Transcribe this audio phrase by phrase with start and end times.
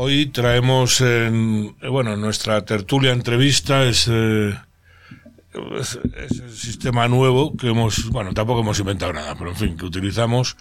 [0.00, 4.56] Hoy traemos, en, bueno, nuestra tertulia entrevista es, eh,
[5.76, 9.86] es, el sistema nuevo que hemos, bueno, tampoco hemos inventado nada, pero en fin, que
[9.86, 10.56] utilizamos.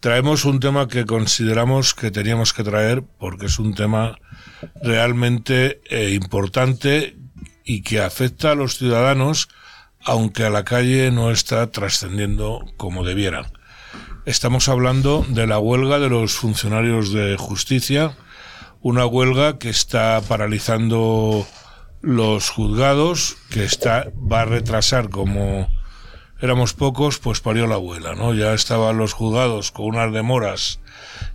[0.00, 4.16] Traemos un tema que consideramos que teníamos que traer porque es un tema
[4.82, 7.18] realmente eh, importante
[7.66, 9.50] y que afecta a los ciudadanos,
[10.02, 13.52] aunque a la calle no está trascendiendo como debiera.
[14.24, 18.16] Estamos hablando de la huelga de los funcionarios de justicia,
[18.82, 21.46] una huelga que está paralizando
[22.00, 25.68] los juzgados, que está, va a retrasar como
[26.40, 28.32] éramos pocos, pues parió la abuela, ¿no?
[28.34, 30.80] Ya estaban los juzgados con unas demoras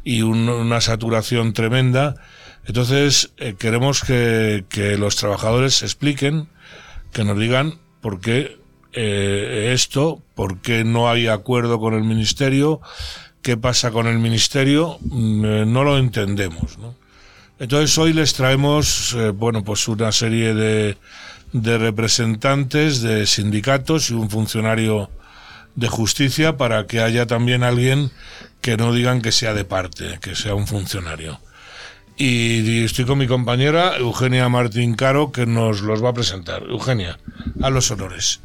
[0.04, 2.16] y un, una saturación tremenda.
[2.66, 6.50] Entonces, eh, queremos que, que, los trabajadores expliquen,
[7.14, 8.60] que nos digan por qué
[8.94, 12.82] eh, esto, por qué no hay acuerdo con el ministerio,
[13.44, 16.96] qué pasa con el ministerio, mm, eh, no lo entendemos, ¿no?
[17.60, 20.98] Entonces hoy les traemos, eh, bueno, pues una serie de,
[21.54, 25.10] de representantes de sindicatos y un funcionario
[25.76, 28.12] de justicia para que haya también alguien
[28.62, 31.40] que no digan que sea de parte, que sea un funcionario.
[32.18, 36.64] Y, estoy con mi compañera Eugenia Martín Caro que nos los va a presentar.
[36.64, 37.20] Eugenia,
[37.62, 38.40] a los honores.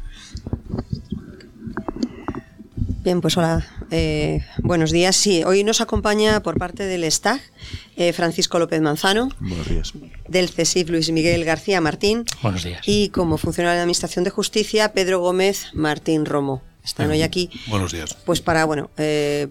[3.03, 5.15] Bien, pues hola, eh, buenos días.
[5.15, 7.41] Sí, hoy nos acompaña por parte del STAG
[7.95, 9.29] eh, Francisco López Manzano.
[9.39, 9.93] Buenos días.
[10.27, 12.25] Del CESIF Luis Miguel García Martín.
[12.43, 12.81] Buenos días.
[12.85, 16.61] Y como funcionario de Administración de Justicia, Pedro Gómez Martín Romo.
[16.83, 17.49] Están hoy aquí.
[17.67, 18.15] Buenos días.
[18.23, 19.47] Pues para, bueno, eh,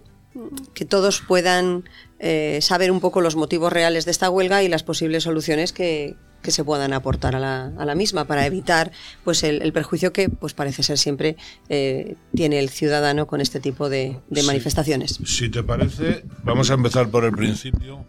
[0.72, 1.88] que todos puedan
[2.20, 6.14] eh, saber un poco los motivos reales de esta huelga y las posibles soluciones que,
[6.42, 8.92] que se puedan aportar a la, a la, misma para evitar
[9.24, 11.36] pues el, el, perjuicio que pues parece ser siempre
[11.68, 15.18] eh, tiene el ciudadano con este tipo de, de manifestaciones.
[15.24, 18.04] Si, te parece, vamos a empezar por el principio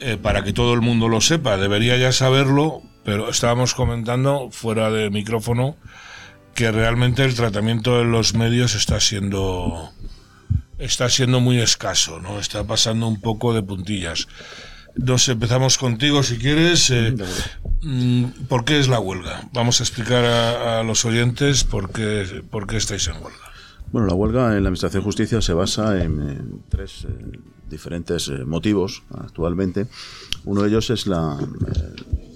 [0.00, 1.56] eh, para que todo el mundo lo sepa.
[1.56, 5.76] Debería ya saberlo, pero estábamos comentando fuera de micrófono
[6.54, 9.90] que realmente el tratamiento de los medios está siendo
[10.78, 12.40] está siendo muy escaso, ¿no?
[12.40, 14.28] Está pasando un poco de puntillas.
[14.96, 16.90] Nos empezamos contigo, si quieres.
[16.90, 17.14] Eh,
[18.48, 19.48] ¿Por qué es la huelga?
[19.52, 23.50] Vamos a explicar a, a los oyentes por qué, por qué estáis en huelga.
[23.92, 28.28] Bueno, la huelga en la Administración de Justicia se basa en, en tres eh, diferentes
[28.28, 29.86] eh, motivos actualmente.
[30.44, 31.38] Uno de ellos es la,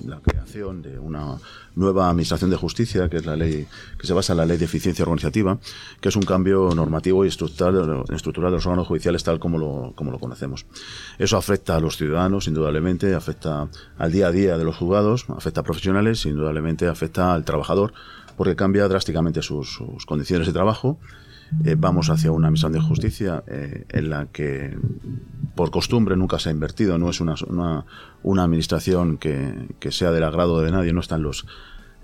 [0.07, 1.39] la, creación de una
[1.75, 3.67] nueva Administración de Justicia, que es la ley
[3.99, 5.59] que se basa en la Ley de Eficiencia Organizativa,
[6.01, 9.93] que es un cambio normativo y estructural, estructural de los órganos judiciales tal como lo,
[9.95, 10.67] como lo conocemos.
[11.19, 15.61] Eso afecta a los ciudadanos, indudablemente, afecta al día a día de los juzgados, afecta
[15.61, 17.93] a profesionales, indudablemente afecta al trabajador,
[18.37, 20.99] porque cambia drásticamente sus, sus condiciones de trabajo
[21.65, 24.77] eh, vamos hacia una misión de justicia eh, en la que
[25.55, 27.85] por costumbre nunca se ha invertido, no es una, una,
[28.23, 31.47] una administración que, que, sea del agrado de nadie, no están los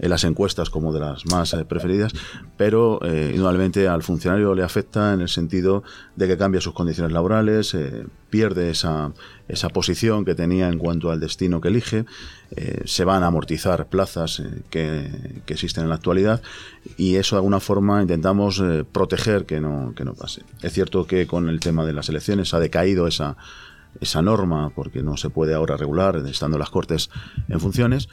[0.01, 2.13] en las encuestas como de las más eh, preferidas,
[2.57, 5.83] pero eh, indudablemente al funcionario le afecta en el sentido
[6.17, 9.13] de que cambia sus condiciones laborales, eh, pierde esa,
[9.49, 12.07] esa posición que tenía en cuanto al destino que elige,
[12.57, 15.11] eh, se van a amortizar plazas que,
[15.45, 16.41] que, existen en la actualidad
[16.97, 18.63] y eso de alguna forma intentamos
[18.93, 20.43] proteger que no, que no pase.
[20.63, 23.37] Es cierto que con el tema de las elecciones ha decaído esa,
[24.01, 27.11] esa norma porque no se puede ahora regular estando las cortes
[27.49, 28.09] en funciones,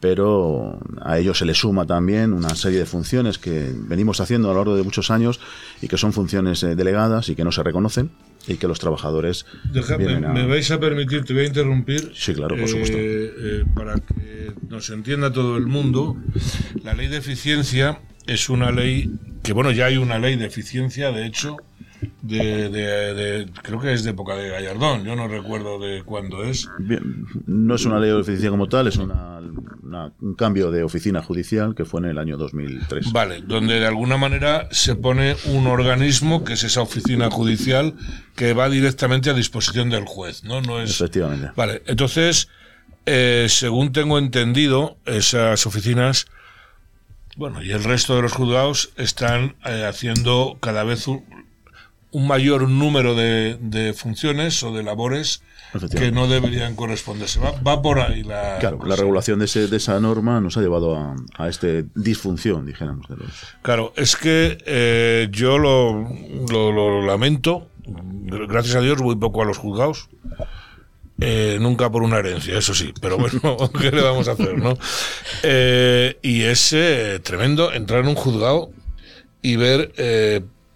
[0.00, 4.52] pero a ello se le suma también una serie de funciones que venimos haciendo a
[4.52, 5.40] lo largo de muchos años
[5.82, 8.10] y que son funciones eh, delegadas y que no se reconocen
[8.46, 9.44] y que los trabajadores.
[9.72, 10.32] Déjame, a...
[10.32, 12.12] me vais a permitir, te voy a interrumpir.
[12.14, 12.96] Sí, claro, por supuesto.
[12.96, 16.16] Eh, eh, para que nos entienda todo el mundo,
[16.82, 19.10] la ley de eficiencia es una ley
[19.42, 21.56] que, bueno, ya hay una ley de eficiencia, de hecho,
[22.22, 26.44] de, de, de, creo que es de época de Gallardón, yo no recuerdo de cuándo
[26.44, 26.68] es.
[26.78, 29.40] Bien, no es una ley de oficina como tal, es una,
[29.82, 33.12] una, un cambio de oficina judicial que fue en el año 2003.
[33.12, 37.94] Vale, donde de alguna manera se pone un organismo que es esa oficina judicial
[38.34, 40.60] que va directamente a disposición del juez, ¿no?
[40.60, 40.90] no es...
[40.90, 41.50] Efectivamente.
[41.56, 42.48] Vale, entonces,
[43.06, 46.26] eh, según tengo entendido, esas oficinas
[47.38, 51.06] bueno, y el resto de los juzgados están eh, haciendo cada vez
[52.10, 55.42] un, mayor número de, de, funciones o de labores
[55.98, 57.40] que no deberían corresponderse.
[57.40, 58.58] Va, va por ahí la.
[58.58, 62.66] Claro, la regulación de, ese, de, esa norma nos ha llevado a, a este disfunción,
[62.66, 63.08] dijéramos.
[63.08, 63.30] De los...
[63.62, 66.08] Claro, es que eh, yo lo,
[66.50, 67.68] lo, lo, lamento.
[67.86, 70.08] Gracias a Dios voy poco a los juzgados.
[71.20, 73.40] Eh, nunca por una herencia, eso sí, pero bueno,
[73.80, 74.78] ¿qué le vamos a hacer, no?
[75.42, 76.74] Eh, y es
[77.24, 78.70] tremendo entrar en un juzgado
[79.42, 79.92] y ver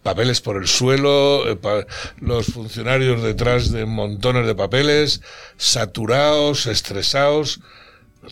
[0.02, 1.86] papeles por el suelo, eh,
[2.20, 5.22] los funcionarios detrás de montones de papeles,
[5.56, 7.60] saturados, estresados.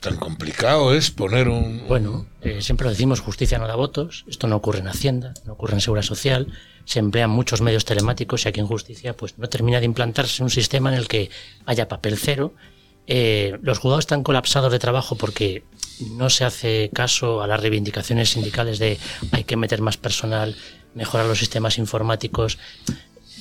[0.00, 1.82] Tan complicado es poner un...
[1.88, 5.54] Bueno, eh, siempre lo decimos, justicia no da votos, esto no ocurre en Hacienda, no
[5.54, 6.46] ocurre en Seguridad Social,
[6.84, 10.50] se emplean muchos medios telemáticos y aquí en Justicia pues no termina de implantarse un
[10.50, 11.30] sistema en el que
[11.66, 12.54] haya papel cero.
[13.08, 15.64] Eh, los juzgados están colapsados de trabajo porque
[16.12, 18.98] no se hace caso a las reivindicaciones sindicales de
[19.32, 20.56] hay que meter más personal,
[20.94, 22.58] mejorar los sistemas informáticos.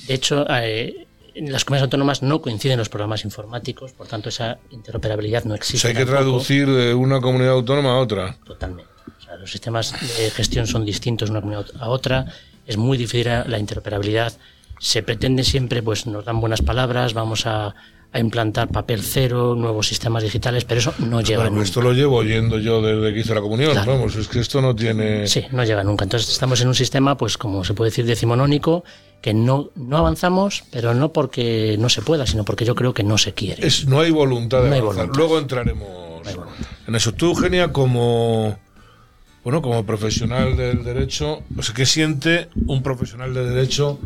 [0.08, 4.60] De hecho, eh, en las comunidades autónomas no coinciden los programas informáticos, por tanto esa
[4.72, 5.88] interoperabilidad no existe.
[5.88, 8.38] hay que traducir de una comunidad autónoma a otra.
[8.44, 8.90] Totalmente.
[9.40, 12.26] los sistemas de gestión son distintos de una comunidad a otra.
[12.66, 14.34] Es muy difícil la interoperabilidad.
[14.80, 17.76] Se pretende siempre, pues nos dan buenas palabras, vamos a
[18.12, 21.64] a implantar papel cero, nuevos sistemas digitales, pero eso no llega nunca.
[21.64, 24.76] Esto lo llevo oyendo yo desde que hice la comunión, vamos, es que esto no
[24.76, 25.28] tiene...
[25.28, 26.06] Sí, no llega nunca.
[26.06, 28.84] Entonces estamos en un sistema, pues como se puede decir, decimonónico,
[29.22, 33.04] que no, no avanzamos, pero no porque no se pueda, sino porque yo creo que
[33.04, 33.66] no se quiere.
[33.66, 35.10] Es, no hay voluntad de avanzar.
[35.16, 36.28] Luego entraremos
[36.88, 37.14] en eso.
[37.14, 38.58] Tú, Eugenia, como...
[39.42, 43.98] Bueno, como profesional del derecho, o sea, ¿qué siente un profesional de derecho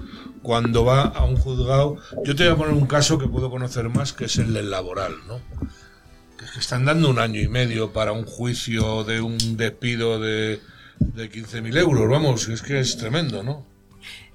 [0.43, 1.97] cuando va a un juzgado.
[2.23, 4.69] Yo te voy a poner un caso que puedo conocer más, que es el del
[4.69, 5.39] laboral, ¿no?
[6.37, 10.59] Que están dando un año y medio para un juicio de un despido de,
[10.99, 13.72] de 15.000 euros, vamos, es que es tremendo, ¿no?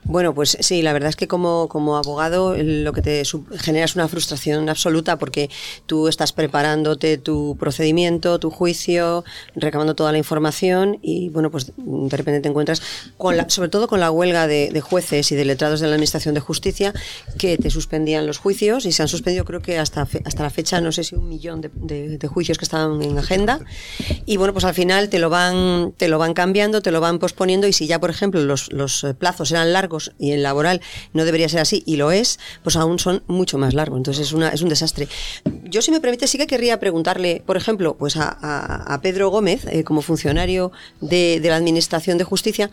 [0.04, 3.22] Bueno, pues sí, la verdad es que como, como abogado lo que te
[3.58, 5.50] genera es una frustración absoluta porque
[5.84, 9.24] tú estás preparándote tu procedimiento, tu juicio,
[9.54, 12.80] recabando toda la información y bueno, pues de repente te encuentras
[13.18, 16.34] con la, sobre todo con la huelga de, jueces y de letrados de la Administración
[16.34, 16.94] de Justicia
[17.36, 20.80] que te suspendían los juicios y se han suspendido creo que hasta, hasta la fecha
[20.80, 23.60] no sé si un millón de, juicios que estaban en agenda.
[24.26, 27.18] Y bueno, pues al final te lo van, te lo van cambiando, te lo van
[27.18, 30.80] posponiendo y si ya por ejemplo los, los plazos eran largos y en laboral
[31.12, 33.98] no debería ser así y lo es, pues aún son mucho más largos.
[33.98, 35.08] Entonces es, una, es un desastre.
[35.64, 39.84] Yo, si me permite, sí que querría preguntarle, por ejemplo, pues a, Pedro Gómez, eh,
[39.84, 42.70] como funcionario de, la Administración de Justicia,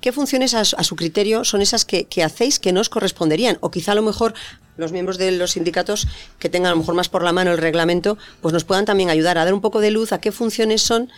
[0.00, 3.58] ¿Qué funciones a, su criterio son esas que, hacéis que no os corresponderían?
[3.60, 4.32] O quizá a lo mejor
[4.76, 6.06] los miembros de los sindicatos
[6.38, 9.10] que tengan a lo mejor más por la mano el reglamento, pues nos puedan también
[9.10, 11.10] ayudar a dar un poco de luz a qué funciones son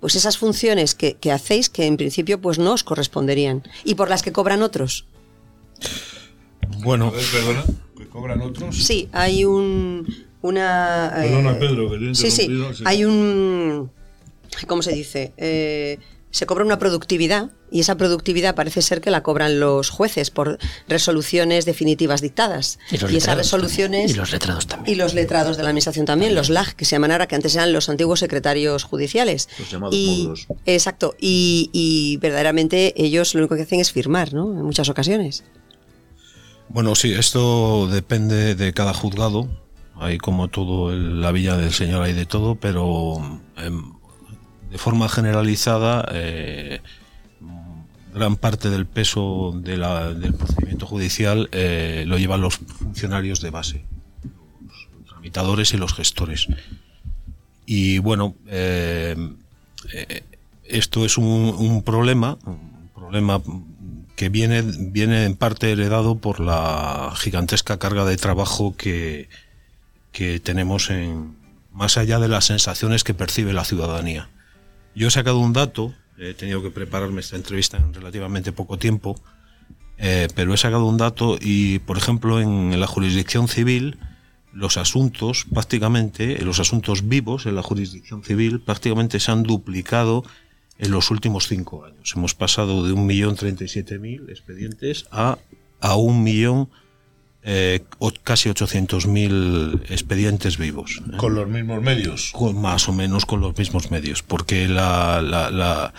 [0.00, 4.22] pues esas funciones que, hacéis que en principio pues no os corresponderían y por las
[4.22, 5.06] que cobran otros.
[6.80, 7.64] Bueno, perdona,
[7.96, 8.76] que cobran otros.
[8.76, 10.06] Sí, hay un
[10.42, 11.12] una.
[11.14, 12.48] Perdona, eh, Pedro, que sí, sí,
[12.84, 13.90] hay un.
[14.66, 15.32] ¿Cómo se dice?
[15.36, 15.98] Eh,
[16.38, 20.60] se cobra una productividad y esa productividad parece ser que la cobran los jueces por
[20.86, 22.78] resoluciones definitivas dictadas.
[22.92, 24.12] Y, esas resoluciones...
[24.12, 24.94] Y los letrados también.
[24.94, 27.56] Y los letrados de la Administración también, los LAG, que se llaman ahora, que antes
[27.56, 29.48] eran los antiguos secretarios judiciales.
[29.58, 30.30] Los llamados y,
[30.64, 31.16] Exacto.
[31.18, 34.52] Y, verdaderamente ellos lo único que hacen es firmar, ¿no?
[34.52, 35.42] En muchas ocasiones.
[36.68, 39.48] Bueno, sí, esto depende de cada juzgado.
[39.96, 43.40] Hay como todo la villa del señor hay de todo, pero...
[43.56, 43.97] Em,
[44.70, 46.80] de forma generalizada, eh,
[48.14, 53.84] gran parte del peso del procedimiento judicial eh, lo llevan los funcionarios de base,
[54.66, 56.48] los tramitadores y los gestores.
[57.66, 59.16] Y bueno, eh,
[60.64, 63.42] esto es un, problema, un problema
[64.16, 69.28] que viene, viene en parte heredado por la gigantesca carga de trabajo que,
[70.12, 71.36] que tenemos en,
[71.72, 74.28] más allá de las sensaciones que percibe la ciudadanía.
[74.94, 79.20] Yo he sacado un dato, he tenido que prepararme esta entrevista en relativamente poco tiempo,
[79.96, 83.98] eh, pero he sacado un dato y, por ejemplo, en, la jurisdicción civil,
[84.52, 90.24] los asuntos prácticamente, los asuntos vivos en la jurisdicción civil prácticamente se han duplicado
[90.78, 92.12] en los últimos cinco años.
[92.16, 95.38] Hemos pasado de 1.037.000 expedientes a,
[95.80, 96.68] a millón
[97.44, 97.84] eh,
[98.24, 101.00] casi 800.000 expedientes vivos.
[101.12, 101.16] ¿eh?
[101.16, 102.32] ¿Con los mismos medios?
[102.32, 105.92] Con, más o menos con los mismos medios, porque la, la,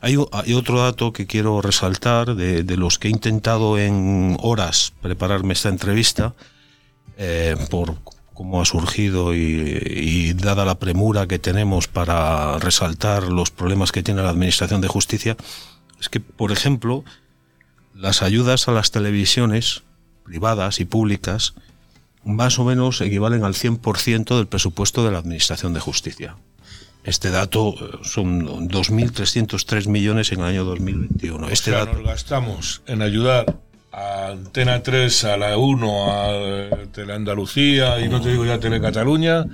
[0.00, 4.92] Hay, hay, otro dato que quiero resaltar de, de, los que he intentado en horas
[5.00, 6.34] prepararme esta entrevista,
[7.16, 7.96] eh, por
[8.34, 14.02] cómo ha surgido y, y, dada la premura que tenemos para resaltar los problemas que
[14.02, 15.36] tiene la Administración de Justicia,
[16.00, 17.04] es que, por ejemplo,
[17.94, 19.82] las ayudas a las televisiones
[20.32, 21.52] privadas y públicas
[22.24, 26.36] más o menos equivalen al 100% del presupuesto de la Administración de Justicia.
[27.04, 31.50] Este dato eh, son 2.303 millones en el año 2021.
[31.50, 31.92] Este dato...
[31.92, 33.58] nos gastamos en ayudar
[33.92, 39.44] a Antena 3, a la 1, a Teleandalucía y no te digo ya Telecataluña,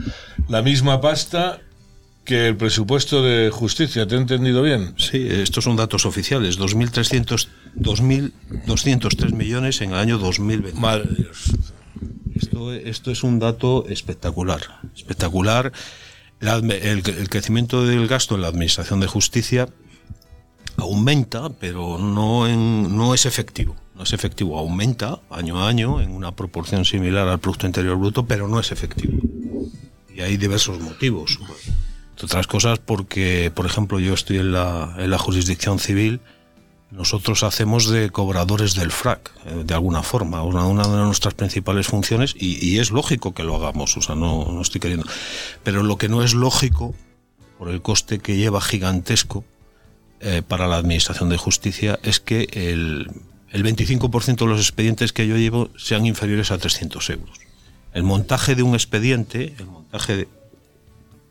[0.46, 1.58] la misma pasta
[2.28, 4.92] que el presupuesto de justicia, ¿te he entendido bien?
[4.98, 10.78] Sí, estos son datos oficiales, 2.300, 2.203 millones en el año 2020.
[10.78, 11.52] Madre Dios.
[12.34, 14.60] Esto, esto es un dato espectacular,
[14.94, 15.72] espectacular.
[16.40, 19.68] La adme- el, el crecimiento del gasto en la administración de justicia
[20.76, 23.74] aumenta, pero no, en, no es efectivo.
[23.96, 28.26] No es efectivo, aumenta año a año en una proporción similar al Producto Interior Bruto,
[28.26, 29.18] pero no es efectivo.
[30.14, 31.38] Y hay diversos motivos.
[32.18, 36.20] Entre otras cosas porque, por ejemplo, yo estoy en la, en la jurisdicción civil,
[36.90, 42.34] nosotros hacemos de cobradores del FRAC, eh, de alguna forma, una, de nuestras principales funciones,
[42.36, 45.06] y, y es lógico que lo hagamos, o sea, no, no estoy queriendo.
[45.62, 46.92] Pero lo que no es lógico,
[47.56, 49.44] por el coste que lleva gigantesco
[50.18, 53.12] eh, para la Administración de Justicia, es que el,
[53.52, 57.38] el 25% de los expedientes que yo llevo sean inferiores a 300 euros.
[57.92, 60.28] El montaje de un expediente, el montaje de,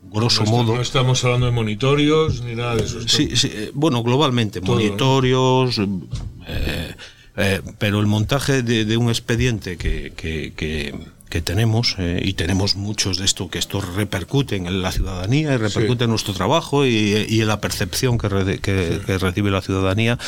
[0.02, 0.74] grosso no, modo...
[0.76, 3.00] No estamos hablando de monitorios ni nada de eso.
[3.08, 4.82] Sí, sí, eh, bueno, globalmente, Todo, ¿no?
[4.82, 6.94] monitorios, eh,
[7.36, 10.94] eh, pero el montaje de, de un expediente que, que, que-
[11.28, 15.56] que tenemos, eh, y tenemos muchos de esto, que esto repercute en la ciudadanía y
[15.58, 16.04] repercute Sí.
[16.04, 20.18] en nuestro trabajo y, y en la percepción que, re- que- que recibe la ciudadanía,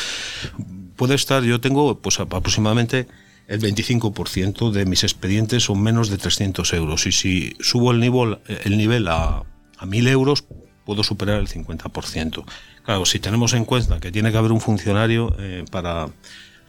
[0.95, 3.07] puede estar, yo tengo pues aproximadamente
[3.47, 8.37] el 25% de mis expedientes son menos de 300 euros y si subo el nivel,
[8.63, 9.43] el nivel a,
[9.81, 10.45] a 1000 euros
[10.85, 12.43] puedo superar el 50%.
[12.83, 16.07] Claro, si tenemos en cuenta que tiene que haber un funcionario eh, para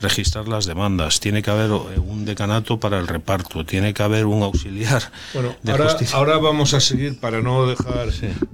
[0.01, 4.27] registrar las demandas, tiene que haber eh, un decanato para el reparto, tiene que haber
[4.27, 5.03] un auxiliar
[5.33, 6.17] Bueno, de ahora, justicia.
[6.17, 8.09] ahora vamos a seguir para no dejar,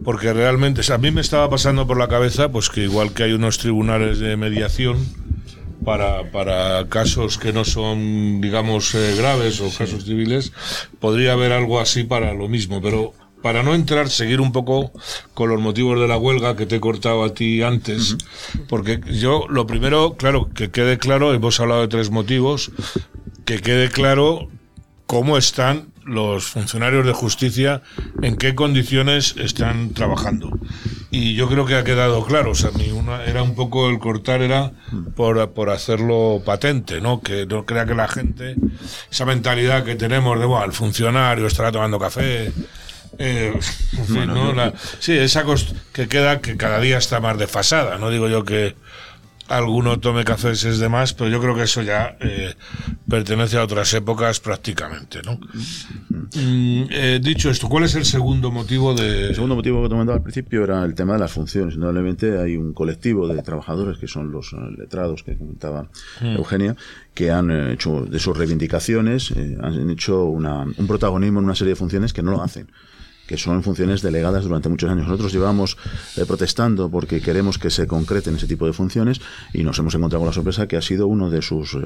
[0.05, 3.13] porque realmente, o sea, a mí me estaba pasando por la cabeza, pues que igual
[3.13, 4.99] que hay unos tribunales de mediación
[5.85, 10.53] para, para casos que no son, digamos, eh, graves o casos civiles,
[11.01, 14.93] podría haber algo así para lo mismo, pero para no entrar, seguir un poco
[15.35, 18.17] con los motivos de la huelga que te he cortado a ti antes,
[18.69, 22.73] porque yo lo primero, claro, que quede claro, hemos hablado de tres motivos,
[23.45, 24.49] que quede claro
[25.07, 27.83] cómo están los funcionarios de justicia,
[28.23, 30.51] en qué condiciones están trabajando.
[31.11, 33.99] Y yo creo que ha quedado claro, o sea, mi una, era un poco el
[33.99, 34.73] cortar, era
[35.15, 37.21] por, por hacerlo patente, ¿no?
[37.21, 38.57] Que no crea que la gente,
[39.11, 42.53] esa mentalidad que tenemos de, bueno, el funcionario estará tomando café,
[43.19, 43.59] eh,
[44.27, 44.53] ¿no?
[44.53, 47.99] La- sí, esa cos- que queda que cada día está más desfasada.
[47.99, 48.75] No digo yo que
[49.49, 52.55] alguno tome cafés es de más, pero yo creo que eso ya eh,
[53.09, 55.41] pertenece a otras épocas prácticamente, ¿no?
[56.11, 59.29] Mm, eh, dicho esto, ¿cuál es el segundo motivo de...?
[59.29, 61.75] El segundo motivo que comentaba al principio era el tema de las funciones.
[61.77, 65.89] Indudablemente hay un colectivo de trabajadores que son los eh, letrados que comentaba
[66.21, 66.77] Eugenia,
[67.15, 71.55] que han eh, hecho de sus reivindicaciones, eh, han hecho una- un protagonismo en una
[71.55, 72.71] serie de funciones que no lo hacen
[73.29, 75.07] que son funciones delegadas durante muchos años.
[75.07, 75.77] Nosotros llevamos
[76.17, 79.21] eh, protestando porque queremos que se concreten ese tipo de funciones
[79.53, 81.79] y nos hemos encontrado con la sorpresa que ha sido uno de sus eh,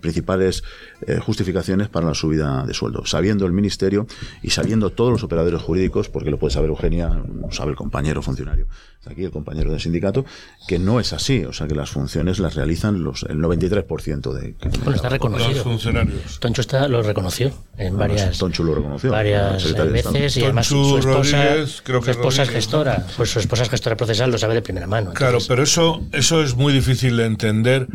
[0.00, 0.64] principales
[1.06, 3.06] eh, justificaciones para la subida de sueldo.
[3.06, 4.06] Sabiendo el Ministerio
[4.42, 8.20] y sabiendo todos los operadores jurídicos, porque lo puede saber Eugenia, lo sabe el compañero
[8.20, 8.66] funcionario,
[9.06, 10.24] aquí el compañero del sindicato,
[10.66, 11.44] que no es así.
[11.44, 14.54] O sea, que las funciones las realizan los, el 93% de...
[14.58, 15.62] Bueno, está Los reconocido.
[15.62, 16.40] funcionarios.
[16.40, 19.10] Toncho está, lo reconoció en varias, Tonchu lo reconoció.
[19.10, 21.44] varias veces y además su esposa,
[21.82, 24.62] creo que su esposa es gestora, pues su esposa es gestora procesal, lo sabe de
[24.62, 25.12] primera mano.
[25.12, 27.86] Claro, pero eso, eso es muy difícil de entender.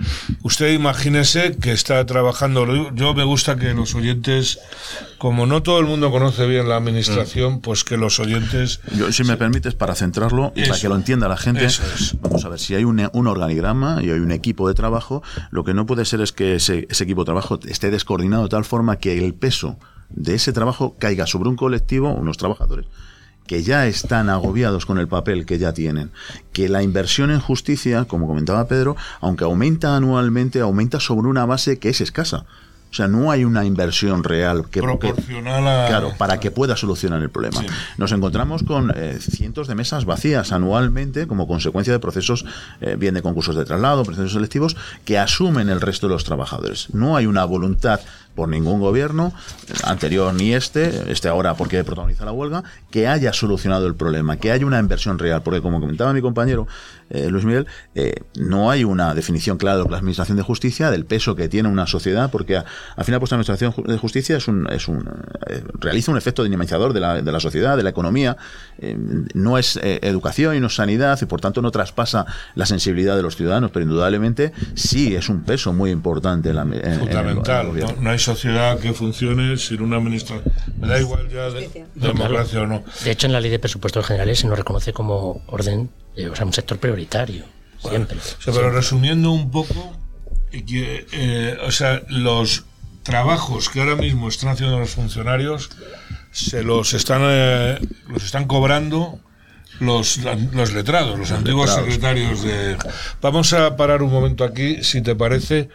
[0.42, 2.92] Usted imagínese que está trabajando.
[2.94, 4.60] Yo me gusta que los oyentes,
[5.18, 8.80] como no todo el mundo conoce bien la administración, pues que los oyentes.
[8.96, 12.16] Yo, si me permites, para centrarlo y para que lo entienda la gente, Eso es.
[12.22, 15.64] vamos a ver, si hay un, un organigrama y hay un equipo de trabajo, lo
[15.64, 18.66] que no puede ser es que ese, ese equipo de trabajo esté descoordinado de tal
[18.66, 19.78] forma que el peso
[20.14, 22.88] de ese trabajo caiga sobre un colectivo, unos trabajadores,
[23.48, 26.12] que ya están agobiados con el papel que ya tienen.
[26.54, 31.80] Que la inversión en justicia, como comentaba Pedro, aunque aumenta anualmente, aumenta sobre una base
[31.80, 32.46] que es escasa.
[32.94, 35.88] O sea, no hay una inversión real que, Proporcional a.
[35.88, 37.62] Claro, para que pueda solucionar el problema.
[37.62, 37.66] Sí.
[37.98, 42.46] Nos encontramos con eh, cientos de mesas vacías anualmente como consecuencia de procesos,
[42.82, 46.94] eh, bien de concursos de traslado, procesos selectivos, que asumen el resto de los trabajadores.
[46.94, 48.00] No hay una voluntad
[48.36, 49.34] por ningún gobierno,
[49.84, 54.52] anterior ni este, este ahora porque protagoniza la huelga, que haya solucionado el problema, que
[54.52, 55.42] haya una inversión real.
[55.44, 56.68] Porque como comentaba mi compañero
[57.10, 61.06] eh, Luis Miguel, eh, no hay una definición clara de la Administración de Justicia, del
[61.06, 64.48] peso que tiene una sociedad, porque a- al final, pues la Administración de Justicia es
[64.48, 65.08] un, es un,
[65.48, 68.38] eh, realiza un efecto dinamizador de la, de la sociedad, de la economía.
[68.80, 68.98] Eh,
[69.34, 72.26] no es eh, educación y no es sanidad y por tanto no traspasa
[72.56, 76.50] la sensibilidad de los ciudadanos, pero indudablemente sí es un peso muy importante.
[76.50, 77.68] En la, en, Fundamental.
[77.68, 80.54] En no, no, hay sociedad que funcione sin una administración.
[80.80, 82.84] Me da igual ya de, democracia o no.
[83.04, 86.36] De hecho, en la ley de presupuestos generales se nos reconoce como orden, eh, o
[86.36, 87.46] sea, un sector prioritario.
[87.80, 88.18] Siempre.
[88.18, 89.98] O sea, pero resumiendo un poco,
[90.52, 92.66] eh, o sea, los
[93.04, 95.70] trabajos que ahora mismo están haciendo los funcionarios
[96.32, 97.78] se los están eh,
[98.08, 99.20] los están cobrando
[99.80, 100.20] los,
[100.54, 101.94] los letrados, los, los antiguos letrados.
[101.94, 102.78] secretarios de...
[103.22, 105.70] Vamos a parar un momento aquí, si te parece.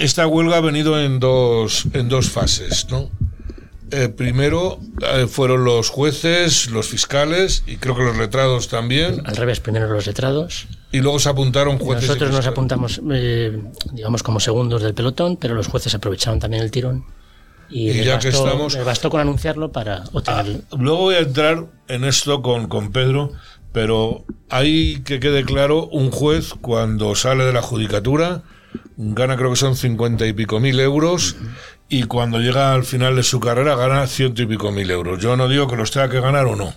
[0.00, 3.10] Esta huelga ha venido en dos, en dos fases, ¿no?
[3.92, 9.20] Eh, primero eh, fueron los jueces, los fiscales y creo que los letrados también.
[9.26, 10.68] Al revés, primero los letrados.
[10.90, 12.08] Y luego se apuntaron jueces.
[12.08, 16.70] Nosotros nos apuntamos, eh, digamos, como segundos del pelotón, pero los jueces aprovecharon también el
[16.70, 17.04] tirón.
[17.68, 18.74] Y, y les ya bastó, que estamos.
[18.74, 20.04] les bastó con anunciarlo para.
[20.26, 20.44] Ah,
[20.78, 23.32] luego voy a entrar en esto con, con Pedro,
[23.72, 28.42] pero hay que quede claro: un juez, cuando sale de la judicatura,
[28.96, 31.36] gana creo que son cincuenta y pico mil euros.
[31.88, 35.20] Y cuando llega al final de su carrera gana ciento y pico mil euros.
[35.20, 36.72] Yo no digo que los tenga que ganar o no.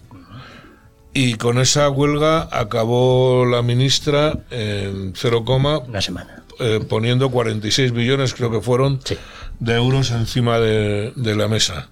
[1.14, 5.80] Y con esa huelga acabó la ministra en cero coma.
[5.80, 6.44] Una semana.
[6.60, 9.18] Eh, poniendo 46 millones, creo que fueron, sí.
[9.60, 11.90] de euros encima de, de la mesa.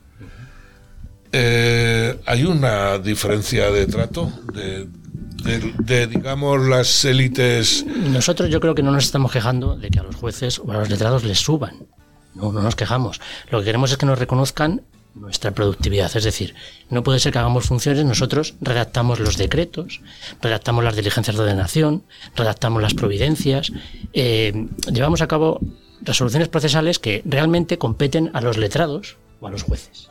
[1.32, 4.32] Eh, ¿Hay una diferencia de trato?
[4.54, 4.88] De,
[5.44, 7.86] de, digamos, las élites.
[7.86, 10.78] Nosotros yo creo que no nos estamos quejando de que a los jueces o a
[10.78, 11.88] los letrados les suban.
[12.36, 13.20] No, no nos quejamos.
[13.50, 14.82] Lo que queremos es que nos reconozcan
[15.16, 16.16] nuestra productividad.
[16.16, 16.56] Es decir,
[16.90, 20.02] no puede ser que hagamos funciones, nosotros redactamos los decretos,
[20.42, 22.04] redactamos las diligencias de ordenación,
[22.36, 23.72] redactamos las providencias,
[24.14, 25.60] eh, llevamos a cabo
[26.02, 30.11] resoluciones procesales que realmente competen a los letrados o a los jueces.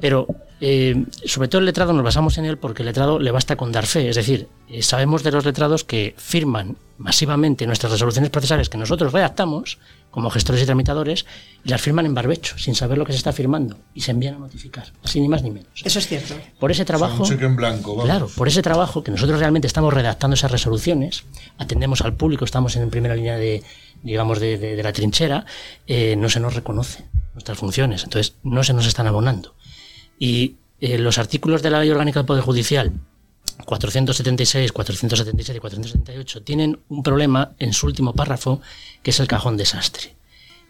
[0.00, 0.26] Pero
[0.60, 3.72] eh, sobre todo el letrado nos basamos en él porque el letrado le basta con
[3.72, 8.70] dar fe, es decir, eh, sabemos de los letrados que firman masivamente nuestras resoluciones procesales
[8.70, 9.78] que nosotros redactamos
[10.10, 11.26] como gestores y tramitadores
[11.62, 14.36] y las firman en barbecho, sin saber lo que se está firmando y se envían
[14.36, 15.82] a notificar, así ni más ni menos.
[15.84, 16.34] Eso es cierto.
[16.58, 18.04] Por ese trabajo, un cheque en blanco, vamos.
[18.06, 21.24] claro, por ese trabajo que nosotros realmente estamos redactando esas resoluciones,
[21.58, 23.62] atendemos al público, estamos en primera línea de,
[24.02, 25.44] digamos, de, de, de la trinchera,
[25.86, 29.54] eh, no se nos reconoce nuestras funciones, entonces no se nos están abonando.
[30.18, 32.92] Y eh, los artículos de la Ley Orgánica del Poder Judicial,
[33.64, 38.60] 476, 477 y 478, tienen un problema en su último párrafo,
[39.02, 40.14] que es el cajón desastre.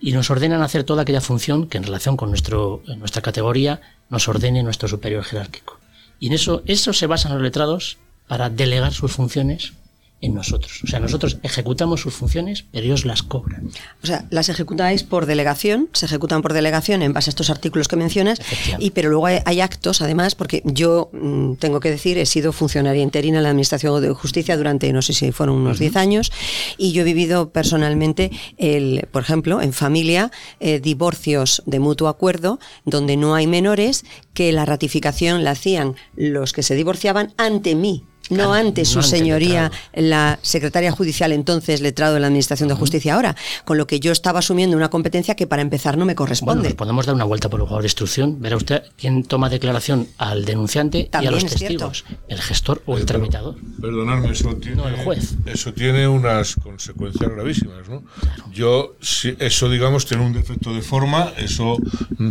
[0.00, 3.80] Y nos ordenan hacer toda aquella función que en relación con nuestro, nuestra categoría
[4.11, 5.80] nos ordene nuestro superior jerárquico.
[6.20, 9.72] Y en eso, eso se basan los letrados para delegar sus funciones
[10.20, 10.81] en nosotros.
[10.83, 13.68] O sea, nosotros ejecutamos sus funciones, pero ellos las cobran.
[14.02, 17.87] O sea, las ejecutáis por delegación, se ejecutan por delegación en base a estos artículos
[17.87, 18.40] que mencionas,
[18.79, 22.52] y pero luego hay, hay, actos, además, porque yo mmm, tengo que decir, he sido
[22.52, 25.94] funcionaria interina en la Administración de Justicia durante, no sé si fueron unos 10 uh
[25.94, 26.00] -huh.
[26.00, 26.33] años,
[26.79, 32.59] y yo he vivido personalmente, el, por ejemplo, en familia, eh, divorcios de mutuo acuerdo,
[32.85, 38.05] donde no hay menores, que la ratificación la hacían los que se divorciaban ante mí
[38.30, 43.36] no ante su señoría la secretaria judicial entonces letrado de la Administración de Justicia ahora,
[43.64, 46.62] con lo que yo estaba asumiendo una competencia que para empezar no me corresponde.
[46.62, 50.08] Bueno, podemos dar una vuelta por el jugador de instrucción, verá usted quién toma declaración
[50.18, 52.24] al denunciante También y a los testigos, cierto.
[52.28, 53.56] el gestor o el tramitador.
[53.80, 55.34] Perdonadme, eso tiene, no, el juez.
[55.46, 58.02] eso tiene unas consecuencias gravísimas, ¿no?
[58.20, 58.44] Claro.
[58.52, 61.76] Yo, si eso digamos tiene un defecto de forma, eso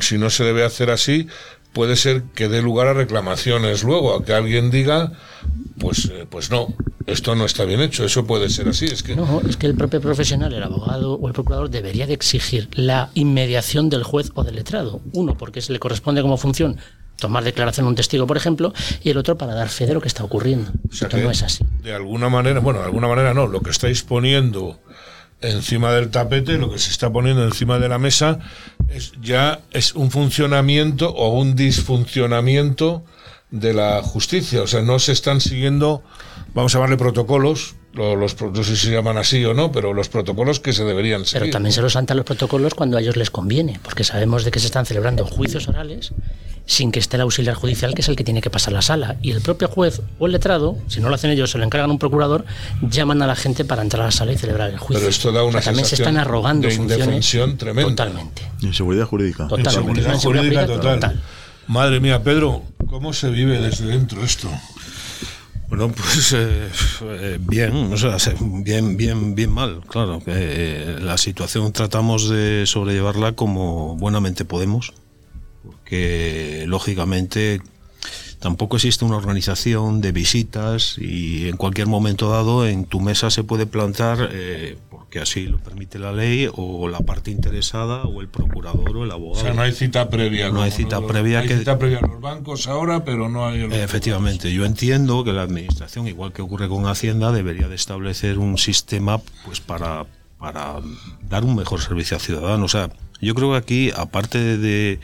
[0.02, 1.28] si no se debe hacer así,
[1.76, 5.12] puede ser que dé lugar a reclamaciones luego, a que alguien diga
[5.78, 6.74] pues, eh, pues no,
[7.06, 8.86] esto no está bien hecho, eso puede ser así.
[8.86, 9.16] Es que...
[9.16, 13.10] No, es que el propio profesional, el abogado o el procurador debería de exigir la
[13.14, 15.02] inmediación del juez o del letrado.
[15.12, 16.78] Uno, porque se le corresponde como función
[17.18, 20.02] tomar declaración a un testigo, por ejemplo, y el otro para dar fe de lo
[20.02, 20.72] que está ocurriendo.
[20.90, 21.66] O sea que no es así.
[21.84, 24.80] De alguna manera, bueno, de alguna manera no, lo que estáis poniendo
[25.42, 28.40] encima del tapete, lo que se está poniendo encima de la mesa,
[28.90, 33.04] es ya es un funcionamiento o un disfuncionamiento
[33.52, 34.62] de la justicia.
[34.62, 36.04] O sea, no se están siguiendo,
[36.54, 40.10] vamos a llamarle protocolos, los, no sé si se llaman así o no, pero los
[40.10, 41.44] protocolos que se deberían seguir.
[41.44, 44.52] Pero también se los saltan los protocolos cuando a ellos les conviene, porque sabemos de
[44.52, 46.14] que se están celebrando juicios orales
[46.66, 49.18] sin que esté el auxiliar judicial, que es el que tiene que pasar la sala.
[49.22, 51.90] Y el propio juez o el letrado, si no lo hacen ellos, se lo encargan
[51.90, 52.46] a un procurador,
[52.90, 55.00] llaman a la gente para entrar a la sala y celebrar el juicio.
[55.00, 57.90] Pero esto da una o sea, también se están arrogando de funciones tremenda.
[57.90, 58.42] Totalmente.
[58.62, 59.48] Inseguridad jurídica.
[59.48, 60.02] Totalmente.
[60.02, 61.00] Inseguridad jurídica total.
[61.00, 61.22] total.
[61.68, 64.50] Madre mía, Pedro, ¿cómo se vive desde dentro esto?
[65.68, 66.70] Bueno, pues eh,
[67.04, 70.20] eh, bien, o sea, se- bien, bien, bien mal, claro.
[70.24, 74.94] que eh, la situación tratamos de sobrellevarla como buenamente podemos,
[75.64, 77.62] porque lógicamente
[78.40, 83.44] tampoco existe una organización de visitas y en cualquier momento dado en tu mesa se
[83.44, 88.28] puede plantar, eh, porque así lo permite la ley, o la parte interesada, o el
[88.28, 89.44] procurador o el O abogado.
[89.46, 90.50] sea, no hay cita previa.
[90.50, 93.62] No hay cita previa Hay que- cita previa en los bancos ahora, pero no hay
[93.64, 98.58] Efectivamente, yo entiendo que la administración, igual que ocurre con Hacienda, debería de establecer un
[98.58, 100.06] sistema pues para,
[100.38, 100.76] para
[101.30, 102.66] dar un mejor servicio al ciudadano.
[102.66, 102.90] O sea,
[103.22, 105.00] yo creo que aquí, aparte de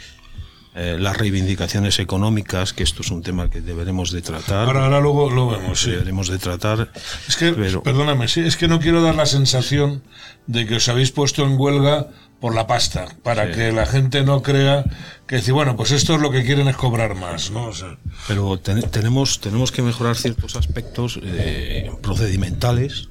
[0.76, 5.00] eh, las reivindicaciones económicas, que esto es un tema que deberemos de tratar, Ahora, ahora
[5.02, 5.92] luego lo vemos, sí.
[5.92, 6.92] deberemos de tratar.
[7.28, 10.04] Es que, pero- perdóname, sí, es que no quiero dar la sensación
[10.48, 12.08] de que os habéis puesto en huelga
[12.40, 13.54] por la pasta, para Sí.
[13.60, 14.84] que la gente no crea
[15.28, 17.66] que decir, bueno, pues esto es lo que quieren es cobrar más, ¿no?
[17.68, 23.10] O sea, Pero ten- tenemos, tenemos que mejorar ciertos aspectos eh, procedimentales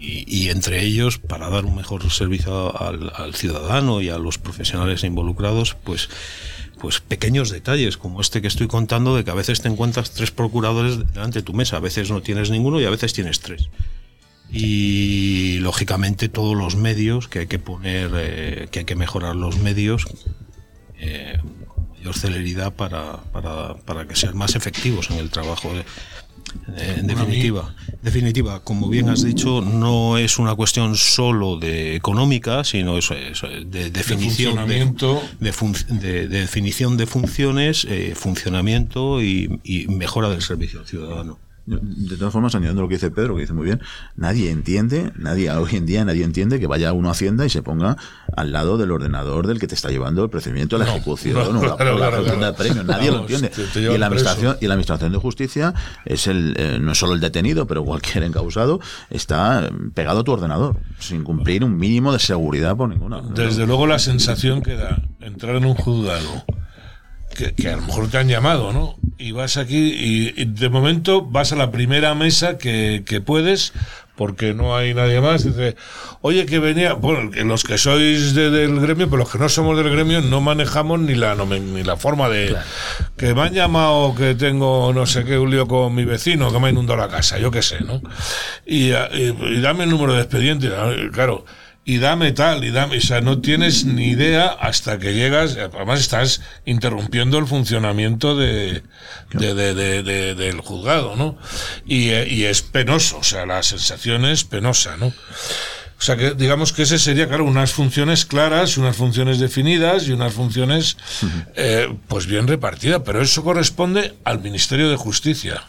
[0.00, 4.38] y, y entre ellos, para dar un mejor servicio al, al ciudadano y a los
[4.38, 6.08] profesionales involucrados, pues,
[6.84, 10.30] pues pequeños detalles como este que estoy contando de que a veces te encuentras tres
[10.30, 13.70] procuradores delante de tu mesa, a veces no tienes ninguno y a veces tienes tres.
[14.50, 19.56] Y lógicamente todos los medios que hay que poner, eh, que hay que mejorar los
[19.60, 20.04] medios
[20.98, 25.70] eh, con mayor celeridad para, para, para que sean más efectivos en el trabajo.
[26.76, 32.64] Eh, En definitiva, definitiva, como bien has dicho, no es una cuestión solo de económica,
[32.64, 33.32] sino eso eh,
[33.66, 40.28] de definición de, de fun- de- de definición de funciones, eh, funcionamiento y, y mejora
[40.30, 41.38] del servicio al ciudadano.
[41.66, 43.80] De todas formas, añadiendo lo que dice Pedro, que dice muy bien,
[44.16, 47.62] nadie entiende, nadie hoy en día nadie entiende que vaya uno a Hacienda y se
[47.62, 47.96] ponga
[48.36, 51.60] al lado del ordenador del que te está llevando el procedimiento de la ejecución no,
[51.60, 52.84] o la, claro, la claro, premio.
[52.84, 53.48] Nadie lo entiende.
[53.48, 55.72] te- te y, la administración, y la administración de justicia
[56.04, 60.32] es el eh, no es solo el detenido, pero cualquier encausado está pegado a tu
[60.32, 63.22] ordenador, sin cumplir un mínimo de seguridad por ninguna.
[63.34, 66.44] Desde luego la sensación que da entrar en un juzgado,
[67.34, 68.96] que, que a lo mejor te han llamado, ¿no?
[69.16, 73.72] Y vas aquí y, y de momento vas a la primera mesa que, que puedes
[74.16, 75.44] porque no hay nadie más.
[75.44, 75.76] Dice,
[76.20, 79.48] oye, que venía, bueno, que los que sois de- del gremio, pero los que no
[79.48, 82.54] somos del gremio no manejamos ni la, ni la forma de...
[83.16, 86.58] Que me han llamado que tengo no sé qué, un lío con mi vecino, que
[86.60, 88.00] me ha inundado la casa, yo qué sé, ¿no?
[88.66, 90.70] Y, y- y dame el número de expediente,
[91.12, 91.44] claro
[91.86, 96.00] y dame tal, y dame, o sea, no tienes ni idea hasta que llegas, además
[96.00, 98.82] estás interrumpiendo el funcionamiento de,
[99.32, 101.36] de- de- de- de- del juzgado, ¿no?
[101.86, 105.08] Y, y es penoso, o sea, la sensación es penosa, ¿no?
[105.96, 110.12] O sea que digamos que ese sería, claro, unas funciones claras, unas funciones definidas y
[110.12, 110.96] unas funciones
[111.54, 115.62] eh, pues bien repartidas, pero eso corresponde al Ministerio de Justicia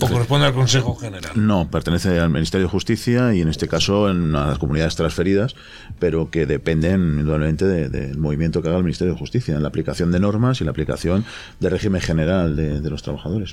[0.00, 1.32] o corresponde al Consejo General.
[1.34, 5.54] No, pertenece al Ministerio de Justicia y en este caso en las comunidades transferidas,
[5.98, 9.68] pero que dependen indudablemente de- del movimiento que haga el Ministerio de Justicia, en la
[9.68, 11.24] aplicación de normas y la aplicación
[11.60, 13.52] del régimen general de, de los trabajadores.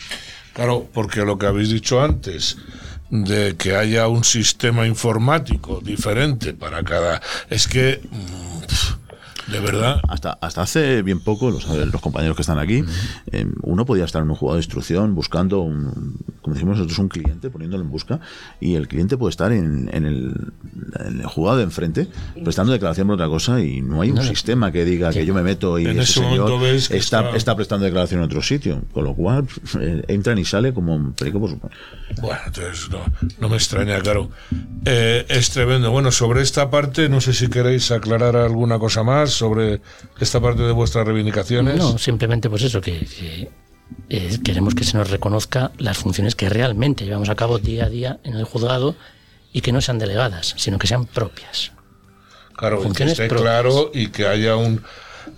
[0.54, 2.58] Claro, porque lo que habéis dicho antes,
[3.10, 7.22] de que haya un sistema informático diferente para cada...
[7.50, 8.47] Es que, mm,
[9.48, 12.84] de verdad, Hasta, hasta hace bien poco, los, los compañeros que están aquí,
[13.32, 17.08] eh, uno podía estar en un juzgado de instrucción buscando, un, como decimos nosotros, un
[17.10, 18.20] cliente, poniéndolo en busca,
[18.60, 20.52] y el cliente puede estar en, en el,
[21.06, 22.08] en el juzgado de enfrente,
[22.44, 25.44] prestando declaración por otra cosa, y no hay un sistema que diga que yo me
[25.44, 28.82] meto y En ese ese momento señor está, está- está prestando declaración en otro sitio,
[28.94, 29.48] con lo cual
[29.80, 31.58] eh, entran y sale como un perico por su
[32.22, 33.00] bueno, entonces no,
[33.40, 34.30] no me extraña, claro.
[34.86, 35.92] Eh, es tremendo.
[35.92, 39.82] Bueno, sobre esta parte, no sé si queréis aclarar alguna cosa más sobre
[40.20, 41.78] esta parte de vuestras reivindicaciones.
[41.78, 43.50] No, simplemente pues eso, que, que,
[44.10, 47.90] eh, queremos que se nos reconozca las funciones que realmente llevamos a cabo día a
[47.90, 48.96] día en el juzgado
[49.54, 51.72] y que no sean delegadas, sino que sean propias.
[52.56, 53.42] Claro, que esté propias.
[53.42, 54.82] claro y que haya un,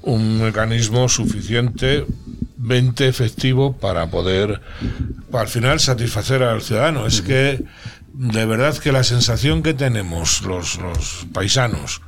[0.04, 4.62] un mecanismo suficientemente efectivo para poder,
[5.34, 7.06] al final, satisfacer al ciudadano.
[7.06, 7.64] Es que,
[8.20, 12.02] de verdad, que la sensación que tenemos los, los paisanos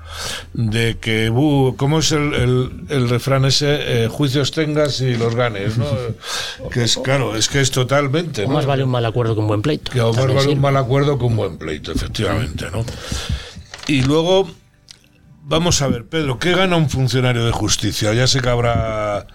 [0.52, 4.04] de que, bu, ¿cómo es el, el, el refrán ese?
[4.04, 5.86] Eh, juicios tengas y los ganes, ¿no?
[6.70, 8.44] que es, claro, es que es totalmente.
[8.44, 8.56] O ¿no?
[8.56, 9.90] más vale un mal acuerdo que un buen pleito.
[9.90, 12.84] Que más vale un mal acuerdo que un buen pleito, efectivamente, ¿no?
[13.88, 14.52] Y luego,
[15.44, 18.14] vamos a ver, Pedro, ¿qué gana un funcionario de justicia?
[18.14, 19.28] Ya sé que habrá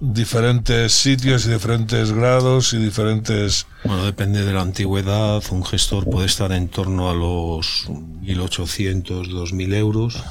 [0.00, 3.66] diferentes sitios y diferentes grados y diferentes...
[3.84, 5.42] Bueno, depende de la antigüedad.
[5.50, 10.22] Un gestor puede estar en torno a los 1.800, 2.000 euros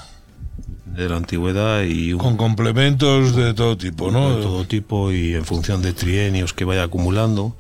[0.86, 4.36] de la antigüedad y un, con complementos de todo tipo, ¿no?
[4.36, 7.56] de todo tipo y en función de trienios que vaya acumulando.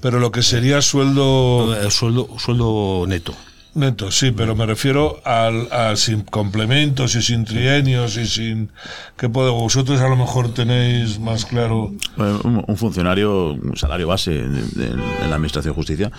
[0.00, 1.76] Pero lo que sería sueldo...
[1.80, 3.34] Eh, sueldo, sueldo neto.
[3.74, 8.70] Neto, sí, pero me refiero al, a sin complementos y sin trienios y sin...
[9.16, 9.52] ¿Qué puedo?
[9.54, 11.92] Vosotros a lo mejor tenéis más claro...
[12.16, 14.96] Un, un funcionario, un salario base en
[15.28, 16.10] la Administración de Justicia,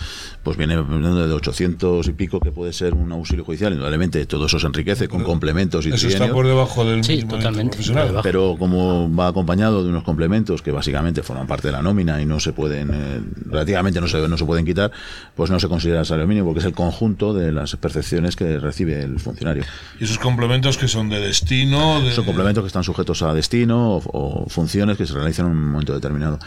[0.44, 3.74] pues viene de 800 y pico que puede ser un auxilio judicial.
[3.74, 6.22] Indudablemente todo eso se enriquece con complementos y Eso trienios.
[6.22, 8.04] está por debajo del Sí, mínimo totalmente, profesional.
[8.04, 8.24] por debajo.
[8.24, 12.26] Pero como va acompañado de unos complementos que básicamente forman parte de la nómina y
[12.26, 14.92] no se pueden, eh, relativamente no se, no se pueden quitar,
[15.36, 19.02] pues no se considera salario mínimo porque es el conjunto de las percepciones que recibe
[19.02, 19.64] el funcionario.
[20.00, 22.02] Y esos complementos que son de destino...
[22.02, 22.12] De...
[22.12, 25.72] Son complementos que están sujetos a destino o, o funciones que se realizan en un
[25.72, 26.40] momento determinado.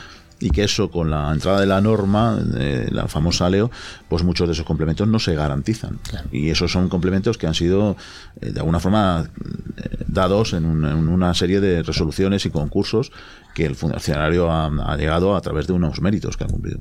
[0.44, 3.70] Y que eso, con la entrada de la norma, de la famosa Leo,
[4.08, 6.00] pues muchos de esos complementos no se garantizan.
[6.32, 7.96] Y esos son complementos que han sido,
[8.40, 9.30] eh, de alguna forma,
[9.76, 13.12] eh, dados en, un- en una serie de resoluciones y concursos
[13.54, 16.80] que el funcionario ha, ha llegado a través de unos méritos que ha cumplido.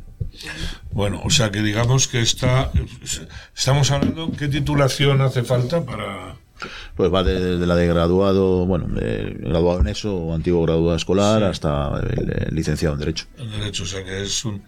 [0.91, 2.71] Bueno, o sea que digamos que está...
[3.55, 6.35] Estamos hablando, ¿qué titulación hace falta para...?
[6.95, 10.95] Pues va de- desde la de graduado, bueno, de graduado en eso, o antiguo graduado
[10.95, 13.25] escolar, hasta el, licenciado en Derecho.
[13.37, 14.61] El derecho, o sea que es un...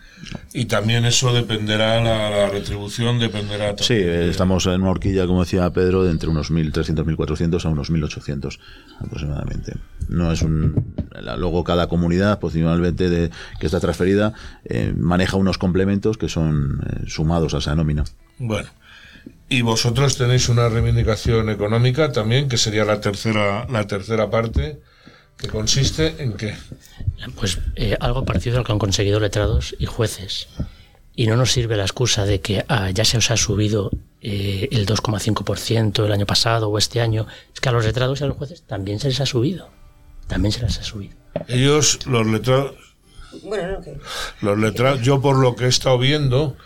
[0.53, 3.75] Y también eso dependerá, la, la retribución dependerá...
[3.77, 7.69] Sí, eh, estamos en una horquilla, como decía Pedro, de entre unos 1.300, 1.400 a
[7.69, 8.59] unos 1.800
[8.99, 9.73] aproximadamente.
[10.09, 10.93] No es un.
[11.37, 14.33] Luego, cada comunidad, posicionalmente de, que está transferida,
[14.65, 18.03] eh, maneja unos complementos que son eh, sumados a esa nómina.
[18.37, 18.69] Bueno.
[19.53, 24.79] Y vosotros tenéis una reivindicación económica también, que sería la tercera, la tercera parte,
[25.37, 26.55] que consiste en qué?
[27.35, 30.47] Pues eh, algo parecido al que han conseguido letrados y jueces.
[31.15, 34.69] Y no nos sirve la excusa de que ah, ya se os ha subido eh,
[34.71, 37.27] el 2,5% el año pasado o este año.
[37.53, 39.69] Es que a los letrados y a los jueces también se les ha subido.
[40.25, 41.15] También se les ha subido.
[41.47, 42.73] Ellos, los letrados,
[43.43, 43.99] Bueno, no, que...
[44.41, 46.57] los letrados, yo por lo que he estado viendo,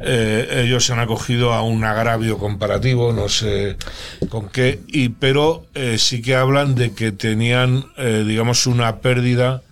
[0.00, 3.76] eh, ellos se han acogido a un agravio comparativo, no sé
[4.28, 9.62] con qué, y pero eh, sí que hablan de que tenían, eh, digamos, una pérdida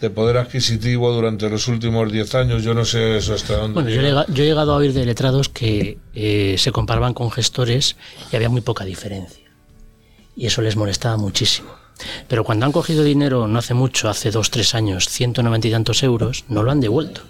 [0.00, 2.62] de poder adquisitivo durante los últimos 10 años.
[2.62, 3.74] Yo no sé eso hasta dónde.
[3.74, 7.96] Bueno, yo yo he llegado a oír de letrados que eh, se comparaban con gestores
[8.32, 9.44] y había muy poca diferencia.
[10.36, 11.70] Y eso les molestaba muchísimo.
[12.28, 16.02] Pero cuando han cogido dinero no hace mucho, hace dos, tres años, 190 y tantos
[16.04, 17.22] euros, no lo han devuelto.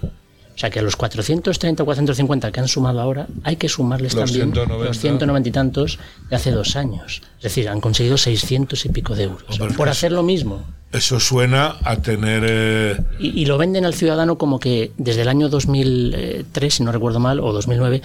[0.59, 4.13] O sea que a los 430 o 450 que han sumado ahora, hay que sumarles
[4.13, 4.85] Los también 190.
[4.89, 7.21] los 190 y tantos de hace dos años.
[7.37, 10.61] Es decir, han conseguido 600 y pico de euros Hombre, por pues- hacer lo mismo.
[10.91, 12.43] Eso suena a tener...
[12.45, 16.91] eh, Y, y lo venden al ciudadano como que desde el año 2003, si no
[16.91, 18.01] recuerdo mal, o 2009,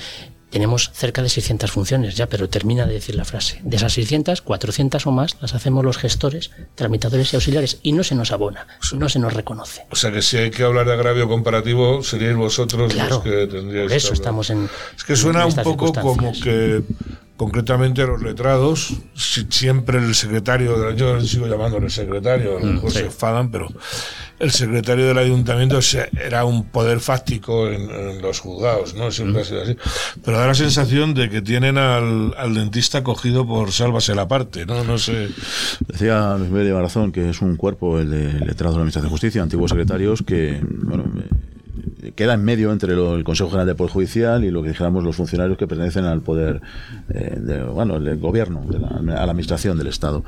[0.54, 3.60] tenemos cerca de 600 funciones ya, pero termina de decir la frase.
[3.64, 8.04] De esas 600, 400 o más las hacemos los gestores, tramitadores y auxiliares y no
[8.04, 9.84] se nos abona, no se nos reconoce.
[9.90, 13.46] O sea que si hay que hablar de agravio comparativo, seríais vosotros Claro, los que
[13.48, 14.70] tendríais por eso estamos en.
[14.96, 16.82] Es que suena en un poco como que
[17.36, 23.00] concretamente los letrados, si- siempre el secretario, yo sigo llamándole secretario, a lo mejor se
[23.06, 23.66] enfadan, pero
[24.38, 25.78] el secretario del ayuntamiento
[26.20, 29.10] era un poder fáctico en, en los juzgados, ¿no?
[29.10, 29.76] Siempre ha sido así.
[30.24, 34.66] Pero da la sensación de que tienen al, al dentista cogido por sálvase la parte,
[34.66, 34.84] ¿no?
[34.84, 35.28] No sé.
[35.86, 39.04] Decía Luis Miguel de Barazón que es un cuerpo, el de letrados de la Administración
[39.04, 41.28] de Justicia, antiguos secretarios, que bueno, eh,
[42.14, 45.16] queda en medio entre el Consejo General del Poder Judicial y lo que dijéramos los
[45.16, 46.61] funcionarios que pertenecen al poder,
[47.09, 50.24] eh, de- bueno, el gobierno, a la administración del Estado.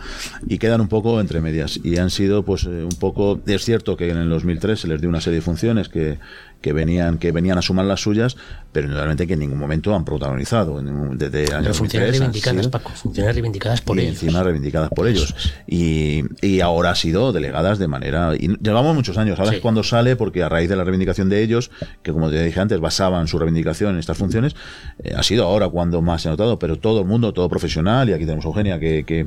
[0.49, 1.79] Y quedan un poco entre medias.
[1.83, 3.41] Y han sido, pues, eh, un poco.
[3.47, 6.19] Es cierto que en el 2003 se les dio una serie de funciones que,
[6.61, 8.37] que venían que venían a sumar las suyas,
[8.73, 10.81] pero indudablemente que en ningún momento han protagonizado.
[10.83, 14.23] Desde Pero funciones 2003 han reivindicadas, Paco, funciones reivindicadas por y ellos.
[14.23, 15.35] encima reivindicadas por ellos.
[15.67, 18.35] Y, y ahora ha sido delegadas de manera.
[18.37, 19.39] Y llevamos muchos años.
[19.39, 19.57] Ahora Sí.
[19.57, 21.71] es cuando sale, porque a raíz de la reivindicación de ellos,
[22.03, 24.57] que como te dije antes, basaban su reivindicación en estas funciones,
[25.03, 26.59] eh, ha sido ahora cuando más se ha notado.
[26.59, 29.27] Pero todo el mundo, todo profesional, y aquí tenemos a Eugenia que, que,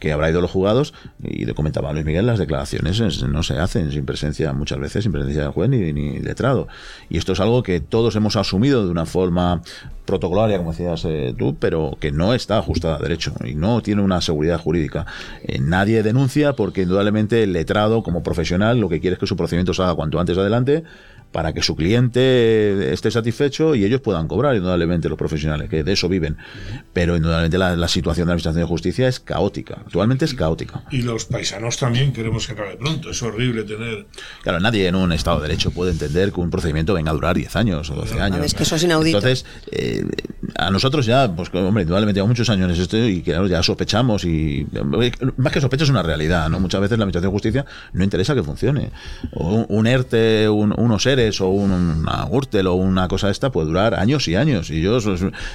[0.00, 3.42] que habrá ido los juzgados, y le comentaba a Luis Miguel, las declaraciones es- no
[3.44, 6.66] se hacen sin presencia, muchas veces, sin presencia del juez ni, ni letrado.
[7.08, 9.62] Y esto es algo que todos hemos asumido de una forma
[10.06, 14.02] protocolaria, como decías eh, tú, pero que no está ajustada a derecho y no tiene
[14.02, 15.06] una seguridad jurídica.
[15.44, 19.36] Eh, nadie denuncia porque indudablemente el letrado como profesional lo que quiere es que su
[19.36, 20.82] procedimiento se haga cuanto antes adelante
[21.32, 25.92] para que su cliente esté satisfecho y ellos puedan cobrar, indudablemente, los profesionales, que de
[25.92, 26.36] eso viven.
[26.92, 29.78] Pero indudablemente la, la situación de la Administración de Justicia es caótica.
[29.84, 30.84] Actualmente es caótica.
[30.90, 33.10] Y los paisanos también queremos que acabe pronto.
[33.10, 34.06] Es horrible tener.
[34.42, 37.36] Claro, nadie en un Estado de Derecho puede entender que un procedimiento venga a durar
[37.36, 38.44] 10 años o 12 años.
[38.44, 39.18] es que eso es inaudito.
[39.18, 40.04] Entonces, eh,
[40.56, 44.24] a nosotros ya, pues hombre, indudablemente llevamos muchos años en esto y claro, ya sospechamos
[44.24, 44.66] y
[45.36, 46.58] más que sospecha es una realidad, ¿no?
[46.58, 48.90] Muchas veces la Administración de Justicia no interesa que funcione.
[49.32, 53.52] O un, un ERTE, un, unos ERE O un, una Gürtel o una cosa esta
[53.52, 55.04] puede durar años y años y ellos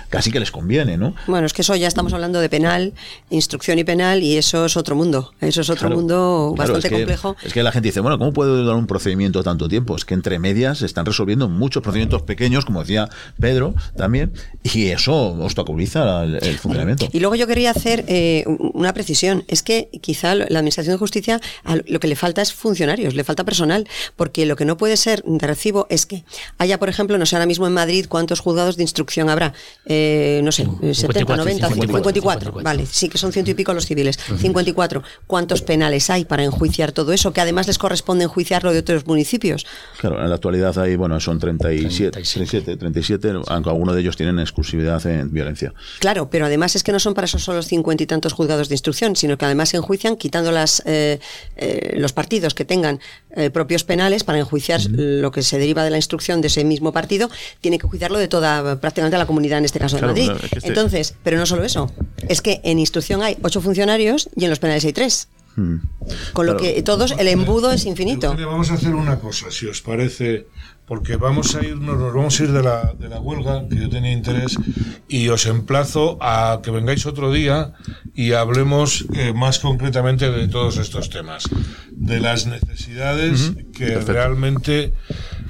[0.09, 1.15] casi que les conviene, ¿no?
[1.27, 2.93] Bueno, es que eso ya estamos hablando de penal,
[3.31, 5.33] instrucción y penal y eso es otro mundo.
[5.41, 7.35] Eso es otro Claro, mundo claro, bastante es que- complejo.
[7.43, 9.95] Es que la gente dice, bueno, ¿cómo puede durar un procedimiento tanto tiempo?
[9.95, 14.87] Es que entre medias se están resolviendo muchos procedimientos pequeños, como decía Pedro también, y
[14.87, 17.07] eso obstaculiza el, el funcionamiento.
[17.11, 19.43] Y luego yo quería hacer eh, una precisión.
[19.47, 21.41] Es que quizá la Administración de Justicia
[21.87, 25.23] lo que le falta es funcionarios, le falta personal, porque lo que no puede ser
[25.23, 26.23] de recibo es que
[26.57, 29.53] haya, por ejemplo, no sé ahora mismo en Madrid cuántos juzgados de instrucción habrá.
[29.85, 33.53] Eh, no sé, eh, 70, 54, 90, 54, 54, Vale, sí que son ciento y
[33.53, 34.17] pico los civiles.
[34.17, 35.01] 54.
[35.27, 37.31] ¿Cuántos penales hay para enjuiciar todo eso?
[37.33, 39.65] Que además les corresponde enjuiciarlo de otros municipios.
[39.99, 42.77] Claro, en la actualidad hay, bueno, son 37, 37.
[42.77, 45.73] 37, 37, aunque algunos de ellos tienen exclusividad en violencia.
[45.99, 48.75] Claro, pero además es que no son para eso solo cincuenta y tantos juzgados de
[48.75, 51.19] instrucción, sino que además se enjuician quitando las, eh,
[51.55, 52.99] eh, los partidos que tengan
[53.35, 56.91] eh, propios penales para enjuiciar lo que se deriva de la instrucción de ese mismo
[56.91, 57.29] partido,
[57.61, 60.31] tiene que enjuiciarlo de toda prácticamente la comunidad, en este caso Claro, de Madrid.
[60.31, 61.91] claro, es que este- Entonces, pero no solo eso,
[62.27, 65.27] es que en instrucción hay ocho funcionarios y en los penales hay tres.
[65.57, 65.75] Mm.
[66.33, 66.73] Con lo Claro.
[66.75, 68.35] que todos, el embudo es infinito.
[68.37, 70.47] Vamos a hacer una cosa, si os parece,
[70.87, 73.89] porque vamos a irnos, nos vamos a ir de la, de la huelga, que yo
[73.89, 74.55] tenía interés,
[75.07, 77.73] y os emplazo a que vengáis otro día
[78.13, 81.49] y hablemos eh, más concretamente de todos estos temas,
[81.91, 84.13] de las necesidades que Perfecto.
[84.13, 84.93] realmente,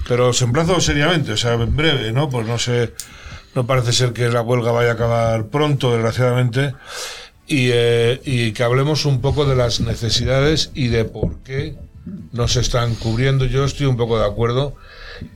[0.07, 2.29] pero os emplazo seriamente, o sea, en breve, ¿no?
[2.29, 2.93] Pues no sé,
[3.55, 6.73] no parece ser que la huelga vaya a acabar pronto, desgraciadamente
[7.47, 11.75] y, eh, y que hablemos un poco de las necesidades y de por qué
[12.35, 13.45] no se están cubriendo.
[13.45, 14.75] Yo estoy un poco de acuerdo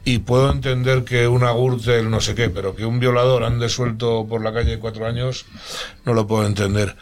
[0.04, 4.28] y puedo entender que una Gürtel no sé qué, pero que un violador ande suelto
[4.30, 5.46] por la calle cuatro años,
[6.06, 6.96] no lo puedo entender.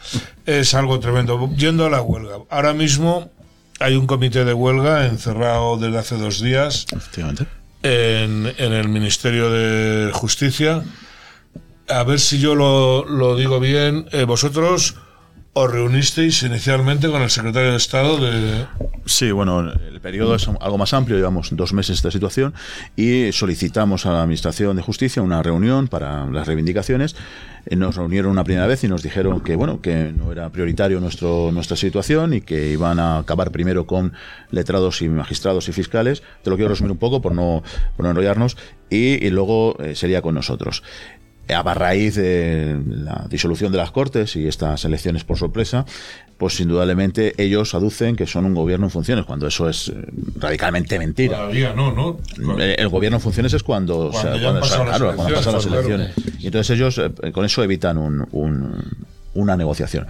[0.45, 1.49] Es algo tremendo.
[1.57, 2.37] Yendo a la huelga.
[2.49, 3.31] Ahora mismo
[3.79, 7.47] hay un comité de huelga encerrado desde hace dos días Efectivamente.
[7.83, 10.83] en, en el Ministerio de Justicia.
[11.89, 14.07] A ver si yo lo, lo digo bien.
[14.11, 14.95] Eh, vosotros
[15.57, 18.65] os reunisteis inicialmente con el secretario de Estado de...
[19.05, 22.53] Sí, bueno, el periodo es algo más amplio, llevamos dos meses esta situación
[22.95, 27.15] y solicitamos a la Administración de Justicia una reunión para las reivindicaciones.
[27.65, 30.99] Eh, Nos reunieron una primera vez y nos dijeron que bueno que no era prioritario
[30.99, 34.13] nuestro nuestra situación y que iban a acabar primero con
[34.51, 36.21] letrados y magistrados y fiscales.
[36.43, 37.63] Te lo quiero resumir un poco por no,
[37.97, 38.57] no enrollarnos
[38.89, 40.83] y, y luego eh, sería con nosotros
[41.49, 45.85] a raíz de la disolución de las Cortes y estas elecciones por sorpresa,
[46.37, 49.93] pues indudablemente ellos aducen que son un gobierno en funciones, cuando eso es eh,
[50.35, 51.37] radicalmente mentira.
[51.37, 52.17] Todavía no, ¿no?
[52.59, 56.41] El gobierno en funciones es cuando, Cuando ya han cuando- claro, pasan las elecciones, elecciones.
[56.43, 60.05] Y entonces ellos eh, con eso evitan un- un- una negociación.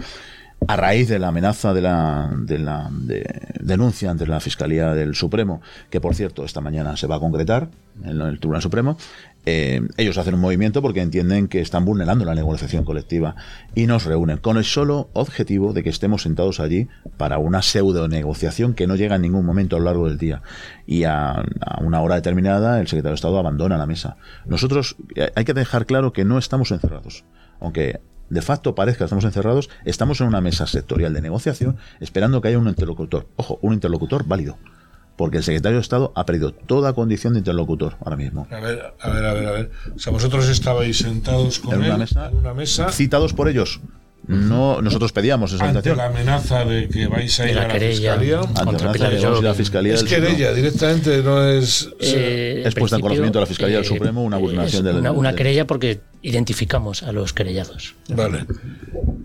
[0.66, 3.24] A raíz de la amenaza de la, de la de-
[3.60, 7.70] denuncia ante la Fiscalía del Supremo, que por cierto esta mañana se va a concretar
[8.04, 8.98] en el Tribunal Supremo,
[9.46, 13.34] eh, ellos hacen un movimiento porque entienden que están vulnerando la negociación colectiva
[13.74, 18.06] y nos reúnen con el solo objetivo de que estemos sentados allí para una pseudo
[18.08, 20.42] negociación que no llega en ningún momento a lo largo del día.
[20.86, 24.16] Y a, a una hora determinada el secretario de Estado abandona la mesa.
[24.44, 27.24] Nosotros eh, hay que dejar claro que no estamos encerrados,
[27.58, 32.40] aunque de facto parezca que estamos encerrados, estamos en una mesa sectorial de negociación esperando
[32.40, 33.26] que haya un interlocutor.
[33.36, 34.56] Ojo, un interlocutor válido.
[35.16, 38.46] Porque el secretario de Estado ha perdido toda condición de interlocutor ahora mismo.
[38.52, 39.70] A ver, a ver, a ver, a ver.
[39.96, 43.48] O sea, vosotros estabais sentados con En una él mesa, en una mesa citados por
[43.48, 43.80] ellos.
[44.26, 47.66] No, nosotros pedíamos esa ante la amenaza de que vais a de ir la a
[47.66, 48.40] la querella fiscalía.
[48.40, 49.54] Ante contra la amenaza de la Llobin.
[49.54, 50.26] Fiscalía Es del Supremo.
[50.36, 51.88] querella, directamente no es...
[52.00, 55.00] Eh, Es puesta en conocimiento de la Fiscalía del eh, Supremo una vulneración es del-
[55.00, 57.94] Una, una del- querella porque identificamos a los querellados.
[58.08, 58.44] Vale.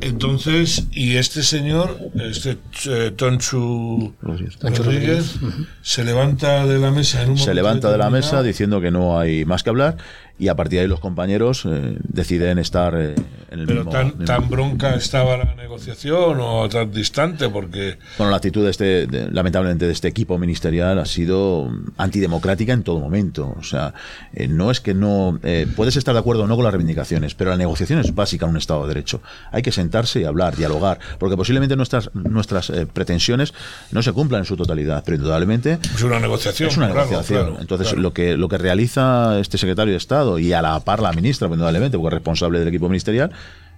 [0.02, 4.58] Entonces, y este señor, este eh, Tonchu Rodríguez.
[4.58, 5.36] Tonchu Rodríguez,
[5.82, 9.18] se levanta de la mesa en un se levanta de la mesa diciendo que no
[9.20, 9.98] hay más que hablar
[10.40, 13.14] y a partir de ahí los compañeros eh, deciden estar eh,
[13.52, 17.98] en el Pero mismo, tan, mismo- tan bronca estaba la negociación o tan distante, porque
[18.18, 22.82] Bueno, la actitud de este, de- lamentablemente, de este equipo ministerial ha sido antidemocrática en
[22.84, 23.56] todo momento.
[23.58, 23.94] O sea,
[24.34, 27.34] eh, no es que no eh, puedes estar de acuerdo o no con las reivindicaciones,
[27.34, 29.22] pero la negociación es básica en un Estado de Derecho.
[29.52, 33.54] Hay que sentarse y hablar, dialogar, porque posiblemente nuestras nuestras eh, pretensiones
[33.92, 36.70] no se cumplan en su totalidad, pero indudablemente es una negociación.
[36.70, 37.46] es una negociación.
[37.46, 38.02] claro, Entonces, claro.
[38.02, 41.48] lo que lo que realiza este secretario de Estado y a la par la ministra,
[41.48, 43.32] pues, indudablemente, porque es responsable del equipo ministerial,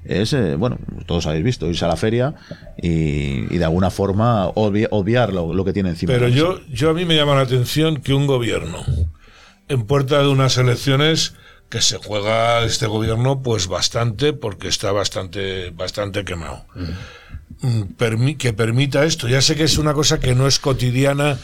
[0.03, 2.35] es, eh, bueno, todos habéis visto, irse a la feria
[2.81, 6.13] y, y de alguna forma obvi- obviar lo, lo que tiene encima.
[6.13, 8.83] Pero yo, yo a mí me llama la atención que un gobierno,
[9.67, 11.33] en puerta de unas elecciones
[11.75, 16.63] que se juega este gobierno pues bastante porque está bastante bastante quemado.
[17.59, 19.27] mm, que permita esto.
[19.27, 21.37] Ya sé que es una cosa que no es cotidiana,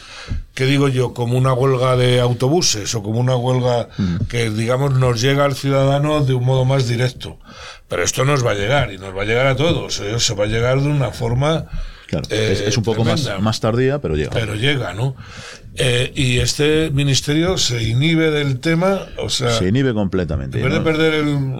[0.54, 4.28] que digo yo, como una huelga de autobuses o como una huelga mm.
[4.30, 7.38] que, digamos, nos llega al ciudadano de un modo más directo.
[7.90, 10.00] Pero esto nos va a llegar y nos va a llegar a todos.
[10.00, 10.18] ¿eh?
[10.18, 11.66] Se va a llegar de una forma.
[12.08, 14.32] Claro, es, un poco más, más tardía, pero llega.
[14.32, 15.14] Pero llega, ¿no?
[15.76, 19.52] Eh, y este ministerio se inhibe del tema, o sea.
[19.52, 20.60] Se inhibe completamente.
[20.60, 21.60] En vez de perder el,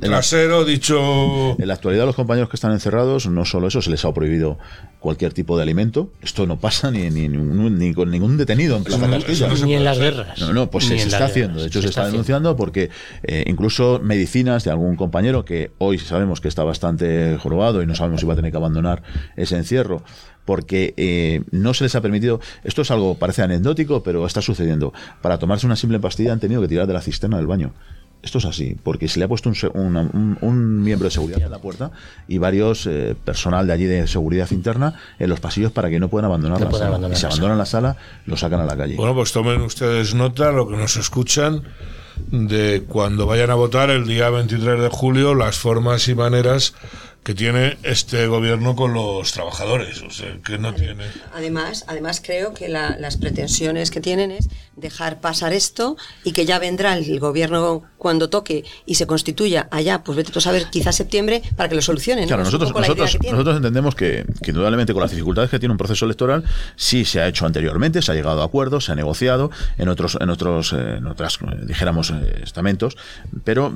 [0.00, 1.56] trasero, dicho.
[1.58, 4.58] En la actualidad, los compañeros que están encerrados, no solo eso, se les ha prohibido
[5.00, 6.10] cualquier tipo de alimento.
[6.22, 9.48] Esto no pasa ni, ni, ni, con ningún detenido en Plaza Castilla.
[9.64, 10.40] Ni en las guerras.
[10.40, 11.60] No, no, pues se, está haciendo.
[11.60, 12.90] De hecho, se, está, denunciando porque
[13.22, 17.94] eh, incluso medicinas de algún compañero que hoy sabemos que está bastante jorobado y no
[17.94, 19.02] sabemos si va a tener que abandonar
[19.36, 20.02] ese encierro
[20.44, 24.94] porque eh, no se les ha permitido, esto es algo, parece anecdótico, pero está sucediendo,
[25.20, 27.74] para tomarse una simple pastilla han tenido que tirar de la cisterna del baño.
[28.22, 31.92] Esto es así, porque se le ha puesto un, miembro de seguridad en la puerta
[32.26, 36.08] y varios eh, personal de allí de seguridad interna en los pasillos para que no
[36.08, 37.08] puedan abandonar la sala.
[37.08, 37.96] y si abandonan la sala,
[38.26, 38.96] lo sacan a la calle.
[38.96, 41.62] Bueno, pues tomen ustedes nota, lo que nos escuchan,
[42.30, 46.74] de cuando vayan a votar el día 23 de julio, las formas y maneras
[47.26, 51.06] que tiene este gobierno con los trabajadores, o sea, que no tiene.
[51.34, 56.60] Además, además creo que las pretensiones que tienen es dejar pasar esto y que ya
[56.60, 61.42] vendrá el gobierno cuando toque y se constituya allá, pues vete a saber, quizás septiembre,
[61.56, 62.28] para que lo solucionen.
[62.28, 66.04] Claro, nosotros, nosotros, nosotros entendemos que, que, indudablemente con las dificultades que tiene un proceso
[66.04, 66.44] electoral,
[66.76, 70.16] sí se ha hecho anteriormente, se ha llegado a acuerdos, se ha negociado en otros,
[70.20, 72.96] en otros, eh, en otras, eh, dijéramos, eh, estamentos,
[73.42, 73.74] pero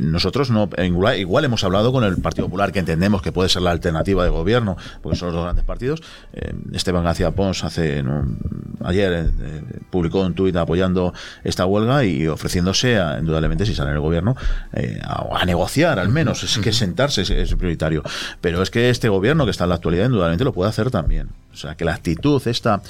[0.00, 3.62] nosotros no, igual, igual hemos hablado con el Partido Popular que entendemos que puede ser
[3.62, 6.02] la alternativa de gobierno, porque son los dos grandes partidos.
[6.32, 8.04] Eh, Esteban García Pons hace
[8.84, 11.12] ayer eh, publicó un tuit apoyando
[11.42, 14.36] esta huelga y ofreciéndose, a, indudablemente, si sale en el gobierno,
[14.72, 16.44] eh, a, negociar al menos.
[16.44, 18.04] Es que sentarse es, prioritario.
[18.40, 21.30] Pero es que este gobierno que está en la actualidad, indudablemente lo puede hacer también.
[21.52, 22.82] O sea, que la actitud esta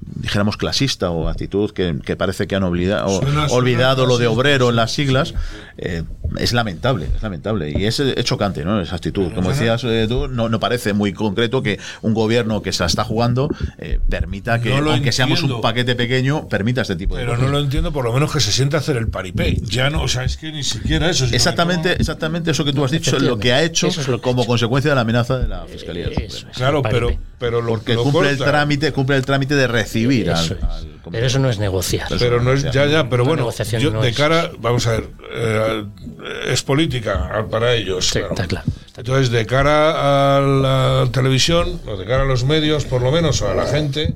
[0.00, 3.20] dijéramos clasista o actitud que, parece que han olvidado,
[3.50, 5.34] olvidado lo de obrero en las siglas,
[5.76, 6.02] eh,
[6.38, 8.80] es lamentable, es lamentable y es, chocante, ¿no?
[8.80, 9.32] Esa actitud.
[9.32, 13.04] Como decías eh, tú, no, no parece muy concreto que un gobierno que se está
[13.04, 17.38] jugando eh, permita que, aunque seamos un paquete pequeño, permita este tipo de cosas.
[17.38, 19.56] Pero no lo entiendo, por lo menos que se siente a hacer el paripé.
[19.62, 21.26] Ya no, o sea, es que ni siquiera eso.
[21.26, 23.88] Exactamente, exactamente eso que tú has dicho, es lo que ha hecho
[24.20, 26.08] como consecuencia de la amenaza de la Fiscalía.
[26.54, 30.32] claro, pero, pero lo, Porque cumple el trámite, cumple el trámite de recibir
[31.10, 32.08] pero eso no es negociar.
[32.18, 35.84] Pero no es, ya, ya, pero bueno, de cara, vamos a ver, eh,
[36.48, 38.14] es política para ellos.
[38.96, 43.40] Entonces, de cara a la televisión, o de cara a los medios, por lo menos,
[43.42, 44.14] o a la gente,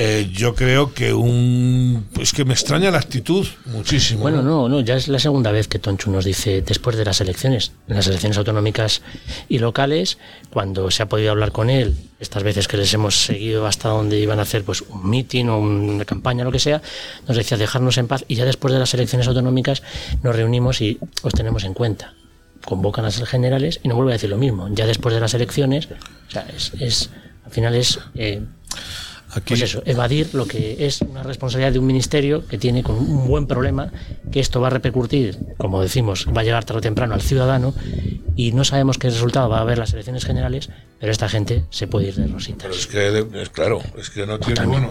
[0.00, 4.20] eh, yo creo que un es que me extraña la actitud muchísimo.
[4.20, 7.20] Bueno, no, no, ya es la segunda vez que Tonchu nos dice después de las
[7.20, 9.02] elecciones, en las elecciones autonómicas
[9.48, 10.18] y locales,
[10.50, 14.20] cuando se ha podido hablar con él, estas veces que les hemos seguido hasta donde
[14.20, 16.80] iban a hacer pues un mitin o una campaña, lo que sea,
[17.26, 19.82] nos decía dejarnos en paz y ya después de las elecciones autonómicas
[20.22, 22.14] nos reunimos y os tenemos en cuenta.
[22.64, 24.68] Convocan a las generales y no vuelve a decir lo mismo.
[24.70, 25.88] Ya después de las elecciones,
[26.28, 26.46] o sea,
[26.78, 27.10] es,
[27.44, 28.42] al final es eh,
[29.46, 33.28] pues eso, evadir lo que es una responsabilidad de un ministerio que tiene con un
[33.28, 33.92] buen problema,
[34.32, 37.74] que esto va a repercutir, como decimos, va a llegar tarde o temprano al ciudadano
[38.36, 41.86] y no sabemos qué resultado va a haber las elecciones generales, pero esta gente se
[41.86, 42.74] puede ir de rositas.
[42.74, 44.90] es que, es claro, es que no tiene, bueno,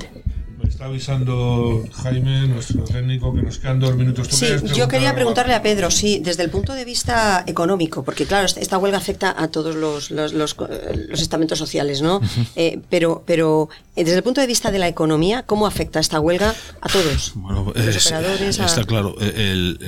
[0.68, 4.28] está avisando Jaime, nuestro técnico, que nos quedan dos minutos.
[4.30, 8.45] Sí, yo quería preguntarle a Pedro, sí, desde el punto de vista económico, porque claro,
[8.45, 10.55] esta huelga afecta a todos los, los, los,
[11.13, 12.22] estamentos sociales, ¿no?
[12.55, 16.20] Eh, pero, pero eh, desde el punto de vista de la economía, ¿cómo afecta esta
[16.20, 17.34] huelga a todos?
[17.36, 19.15] Bueno, está claro.
[19.20, 19.80] El,